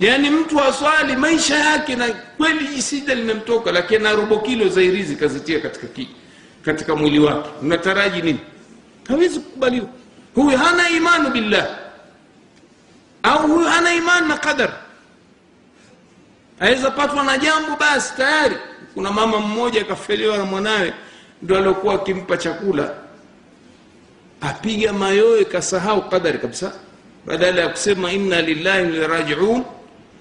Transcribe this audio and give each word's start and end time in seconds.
yaani 0.00 0.30
mtu 0.30 0.60
aswali 0.60 1.16
maisha 1.16 1.58
yake 1.58 1.96
na 1.96 2.08
kweli 2.36 2.68
jisida 2.68 3.14
limemtoka 3.14 3.72
lakini 3.72 4.02
na 4.02 4.12
robo 4.12 4.38
kilo 4.38 4.68
za 4.68 4.82
irizi 4.82 5.16
kazitia 5.16 5.60
katika, 5.60 5.86
katika 6.64 6.96
mwili 6.96 7.18
wake. 7.18 7.48
Unataraji 7.62 8.22
nini? 8.22 8.38
Hawezi 9.08 9.40
kukubaliwa. 9.40 9.86
Huyu 10.34 10.58
hana 10.58 10.88
imanu 10.90 11.30
billah. 11.30 11.68
Au 13.22 13.48
huyu 13.48 13.66
hana 13.68 13.94
imani 13.94 14.28
na 14.28 14.36
qadar. 14.38 14.72
Aweza 16.60 16.90
patwa 16.90 17.24
na 17.24 17.38
jambo 17.38 17.76
basi 17.76 18.14
tayari. 18.16 18.56
Kuna 18.94 19.12
mama 19.12 19.38
mmoja 19.40 19.80
akafelewa 19.80 20.38
na 20.38 20.44
mwanawe 20.44 20.92
ndo 21.42 21.56
aliokuwa 21.56 21.94
akimpa 21.94 22.36
chakula. 22.36 22.94
Apiga 24.40 24.92
mayoe 24.92 25.44
kasahau 25.44 26.08
qadari 26.08 26.38
kabisa. 26.38 26.72
Badala 27.26 27.60
ya 27.60 27.68
kusema 27.68 28.12
inna 28.12 28.42
lillahi 28.42 28.84
lirajiun 28.86 29.64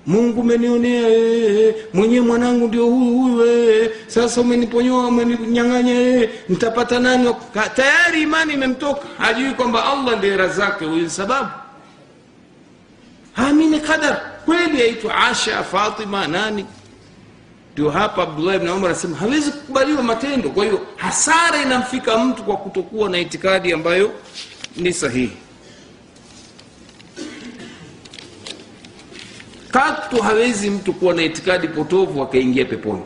mungu 0.08 0.42
umenionea 0.42 1.02
ee, 1.10 1.76
mwenyewe 1.94 2.26
mwanangu 2.26 2.68
ndio 2.68 2.86
huyu 2.86 3.12
huyu 3.18 3.46
ee, 3.50 3.90
sasa 4.08 4.42
umeniponyoa 4.42 5.08
umeninyang'anya 5.08 5.94
ee, 5.94 6.30
nitapata 6.50 7.00
nani 7.00 7.36
tayari 7.76 8.22
imani 8.22 8.54
imemtoka. 8.54 9.08
Hajui 9.18 9.52
kwamba 9.54 9.92
allah 9.92 10.18
ndiye 10.18 10.38
razake 10.38 10.86
huyu 10.86 11.10
sababu. 11.10 11.50
Amini 13.36 13.80
qadar. 13.80 14.22
Kweli 14.46 14.82
aitwa 14.82 15.16
asha 15.18 15.64
fatima 15.64 16.28
nani? 16.28 16.66
Ndio 17.74 17.90
hapa 17.90 18.24
abdullah 18.24 18.56
ibn 18.56 18.68
umar 18.70 18.86
anasema 18.86 19.18
hawezi 19.18 19.52
kukubaliwa 19.52 20.04
matendo. 20.04 20.50
Kwa 20.50 20.66
hiyo 20.66 20.82
hasara 20.96 21.62
inamfika 21.62 22.18
mtu 22.18 22.44
kwa 22.44 22.58
kutokuwa 22.58 23.10
na 23.10 23.20
itikadi 23.20 23.74
ambayo 23.74 24.12
ni 24.78 24.94
sahihi 24.94 25.38
katu 29.74 30.22
hawezi 30.22 30.70
mtu 30.70 30.94
kuwa 30.94 31.14
na 31.14 31.24
itikadi 31.24 31.68
potovu 31.68 32.22
akaingia 32.24 32.66
peponi. 32.66 33.02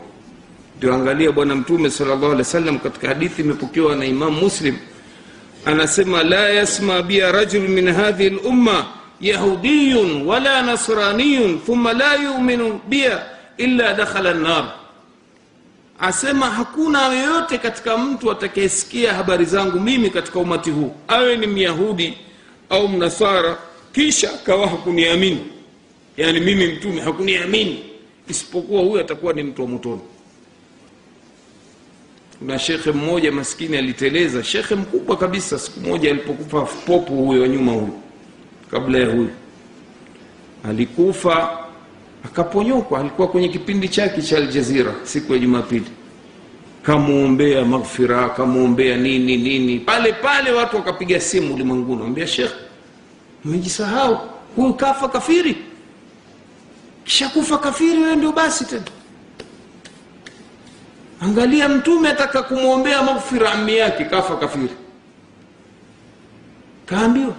Ndio 0.78 0.94
angalia 0.94 1.31
bwana 1.31 1.55
mtume 1.55 1.89
salllah 1.89 2.23
alih 2.23 2.38
wasallam 2.38 2.80
katika 2.80 3.08
hadithi 3.08 3.41
imepokewa 3.41 3.95
na 3.95 4.05
imam 4.05 4.33
muslim. 4.33 4.75
Anasema 5.66 6.23
la 6.23 6.50
yasma 6.50 7.02
bia 7.02 7.31
rajul 7.31 7.67
min 7.69 7.91
hadhihi 7.91 8.30
lumma 8.30 8.86
yahudiyun 9.22 10.22
wala 10.28 10.61
nasraniyun 10.61 11.59
thumma 11.66 11.94
la 11.94 12.16
yuminu 12.16 12.80
bia 12.89 13.23
illa 13.58 13.94
dakhala 13.94 14.34
nnar 14.34 14.66
asema 16.00 16.45
hakuna 16.50 17.08
yoyote 17.13 17.58
katika 17.58 17.97
mtu 17.97 18.31
atakayesikia 18.31 19.13
habari 19.13 19.45
zangu 19.45 19.80
mimi 19.80 20.09
katika 20.09 20.39
umati 20.39 20.69
huu 20.72 20.95
awe 21.08 21.38
ni 21.38 21.47
myahudi 21.47 22.17
au 22.69 22.88
mnasara 22.88 23.58
kisha 23.94 24.34
akawa 24.34 24.67
hakuniamini 24.67 25.39
yaani 26.17 26.39
mimi 26.39 26.67
mtume 26.67 27.01
hakuniamini. 27.01 27.83
Isipokuwa 28.29 28.81
huyu 28.81 28.99
atakuwa 28.99 29.33
ni 29.33 29.43
mtu 29.43 29.61
wa 29.61 29.67
motoni. 29.67 30.01
Kuna 32.39 32.59
shekhe 32.59 32.91
mmoja 32.91 33.31
maskini 33.31 33.77
aliteleza. 33.77 34.43
Shekhe 34.43 34.75
mkubwa 34.75 35.17
kabisa 35.17 35.59
siku 35.59 35.79
moja 35.79 36.09
alipokufa 36.11 36.61
popo 36.61 37.13
huyo 37.13 37.47
nyuma 37.47 37.71
huyu. 37.71 37.93
Kabla 38.71 38.97
ya 38.99 39.05
huyu. 39.07 39.29
Alikufa 40.69 41.59
akaponyokwa. 42.25 42.99
Alikuwa 42.99 43.27
kwenye 43.27 43.49
kipindi 43.49 43.89
chake 43.89 44.21
cha 44.21 44.38
aljazira 44.38 44.95
siku 45.03 45.33
ya 45.33 45.39
jumapili. 45.39 45.85
Kamwombea 46.83 47.65
maghfira 47.65 48.29
kamwombea 48.29 48.97
nini 48.97 49.38
nini. 49.38 49.79
Pale 49.79 50.13
pale 50.13 50.51
watu 50.51 50.75
wakapiga 50.75 51.19
simu 51.19 51.53
ulimwenguni. 51.53 52.03
Ambia 52.03 52.27
shekh 52.27 52.51
umejisahau 53.45 54.17
huyu 54.55 54.73
kafa 54.73 55.07
kafiri 55.09 55.55
kisha 57.08 57.30
kufa 57.30 57.58
kafiri 57.58 57.97
wewe 58.02 58.16
ndio 58.16 58.31
basi 58.31 58.66
tena. 58.66 58.83
Angalia 61.22 61.69
mtume 61.69 62.09
ataka 62.09 62.44
kumwombea 62.44 63.02
maghfira 63.03 63.52
ammi 63.52 63.77
yake 63.77 64.05
kafa 64.05 64.35
kafiri. 64.38 64.69
Kaambiwa 66.85 67.34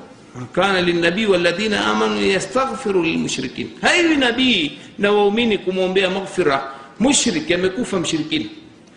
kana 0.53 0.81
linabii 0.83 1.27
waladhina 1.27 1.87
amanu 1.87 2.27
yastaghfiru 2.27 3.03
lilmushrikin. 3.03 3.71
Haiwi 3.81 4.17
nabii 4.17 4.79
na 4.99 5.12
waumini 5.12 5.59
kumwombea 5.59 6.11
maghfira. 6.11 6.71
Mushriki 7.00 7.55
amekufa 7.55 8.00
mshirikini 8.00 8.50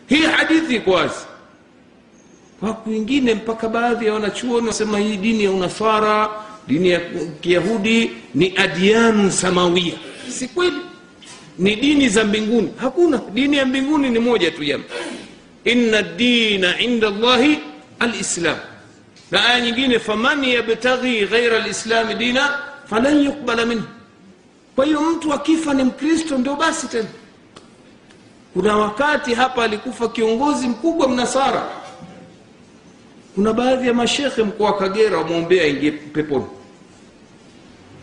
hii 0.08 0.22
hadithi 0.24 0.76
iko 0.76 0.92
wazi. 0.92 1.26
Wako 2.62 2.90
wengine 2.90 3.34
mpaka 3.36 3.70
baadhi 3.70 4.06
ya 4.06 4.14
wanachuoni 4.14 4.68
wasema 4.68 5.00
hii 5.00 5.18
dini 5.18 5.44
ya 5.44 5.52
unasara 5.52 6.30
dini 6.68 6.90
ya 6.90 7.00
kiyahudi 7.42 8.12
ni 8.36 8.58
adianu 8.58 9.32
samawia 9.32 9.94
si 10.30 10.48
kweli? 10.48 10.78
Ni 11.60 11.76
dini 11.76 12.10
za 12.10 12.24
mbinguni? 12.24 12.74
Hakuna. 12.78 13.22
Dini 13.34 13.58
ya 13.58 13.66
mbinguni 13.66 14.10
ni 14.10 14.20
moja 14.20 14.52
tu 14.52 14.64
jama. 14.66 14.84
Inna 15.66 16.02
dina 16.02 16.80
inda 16.80 17.10
llahi 17.10 17.60
alislam. 18.00 18.58
Na 19.32 19.46
aya 19.46 19.62
nyingine 19.62 20.00
faman 20.00 20.44
yabtaghi 20.44 21.26
ghaira 21.26 21.60
lislami 21.60 22.14
dina 22.16 22.60
falan 22.86 23.24
yukbala 23.26 23.66
minhu. 23.66 23.84
Kwa 24.76 24.86
hiyo 24.86 25.02
mtu 25.02 25.34
akifa 25.34 25.74
ni 25.74 25.84
mkristo 25.84 26.38
ndio 26.38 26.56
basi 26.56 26.88
tena. 26.88 27.08
Kuna 28.54 28.78
wakati 28.78 29.34
hapa 29.34 29.64
alikufa 29.64 30.08
kiongozi 30.10 30.68
mkubwa 30.68 31.08
mnasara. 31.10 31.70
Kuna 33.36 33.54
baadhi 33.54 33.88
ya 33.88 33.94
mashekhe 33.94 34.44
mkoa 34.44 34.72
wa 34.72 34.78
kagera 34.78 35.18
wamwombea 35.18 35.68
ingie 35.68 35.92
peponi. 35.92 36.46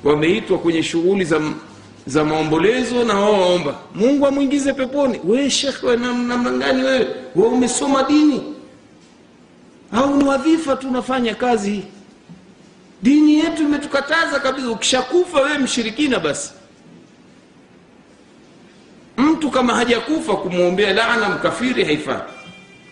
Wameitwa 0.05 0.59
kwenye 0.59 0.83
shughuli 0.83 1.25
za 1.25 1.41
za 2.09 2.25
maombolezo 2.25 3.05
na 3.05 3.15
wao 3.15 3.41
waomba. 3.41 3.75
Mungu 3.95 4.27
amwingize 4.27 4.73
peponi. 4.73 5.21
We 5.25 5.51
namna 5.97 6.51
gani 6.59 6.83
wewe? 6.83 7.07
We 7.37 7.47
umesoma 7.49 8.03
dini? 8.03 8.55
Au 9.93 10.17
ni 10.17 10.25
wadhifa 10.25 10.77
tu 10.77 10.89
unafanya 10.89 11.35
kazi? 11.35 11.83
Dini 13.03 13.35
yetu 13.39 13.63
imetukataza 13.63 14.41
kabisa. 14.41 14.71
Ukishakufa 14.71 15.41
wewe 15.41 15.59
mshirikina 15.59 16.19
basi. 16.21 16.53
Mtu 19.17 19.51
kama 19.51 19.75
hajakufa 19.75 20.37
kumwombea 20.37 20.93
laana 20.93 21.29
mkafiri 21.29 21.85
haifai 21.85 22.21